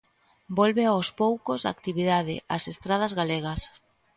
[0.59, 3.61] Volve aos poucos a actividade ás estradas galegas.